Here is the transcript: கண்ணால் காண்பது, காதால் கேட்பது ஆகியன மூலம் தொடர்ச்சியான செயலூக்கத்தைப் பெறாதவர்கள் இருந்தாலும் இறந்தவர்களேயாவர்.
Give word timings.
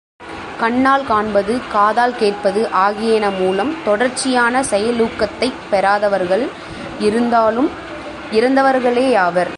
கண்ணால் 0.59 1.05
காண்பது, 1.05 1.59
காதால் 1.71 2.15
கேட்பது 2.15 2.67
ஆகியன 2.69 3.29
மூலம் 3.29 3.75
தொடர்ச்சியான 3.85 4.61
செயலூக்கத்தைப் 4.61 5.53
பெறாதவர்கள் 5.71 6.49
இருந்தாலும் 6.99 7.69
இறந்தவர்களேயாவர். 8.31 9.49